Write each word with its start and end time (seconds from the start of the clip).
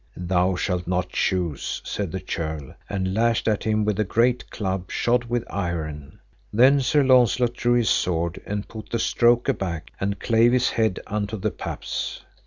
Thou 0.17 0.55
shalt 0.55 0.87
not 0.87 1.09
choose, 1.09 1.79
said 1.85 2.11
the 2.11 2.19
churl, 2.19 2.73
and 2.89 3.13
lashed 3.13 3.47
at 3.47 3.65
him 3.65 3.85
with 3.85 3.99
a 3.99 4.03
great 4.03 4.49
club 4.49 4.89
shod 4.89 5.25
with 5.25 5.43
iron. 5.47 6.17
Then 6.51 6.81
Sir 6.81 7.03
Launcelot 7.03 7.53
drew 7.53 7.73
his 7.75 7.89
sword 7.91 8.41
and 8.47 8.67
put 8.67 8.89
the 8.89 8.97
stroke 8.97 9.47
aback, 9.47 9.91
and 9.99 10.19
clave 10.19 10.53
his 10.53 10.69
head 10.71 10.99
unto 11.05 11.37
the 11.37 11.51
paps. 11.51 12.23